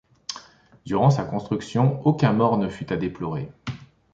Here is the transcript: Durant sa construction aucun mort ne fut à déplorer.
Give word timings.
Durant 0.83 1.11
sa 1.11 1.23
construction 1.23 2.01
aucun 2.07 2.33
mort 2.33 2.57
ne 2.57 2.67
fut 2.69 2.91
à 2.91 2.97
déplorer. 2.97 3.51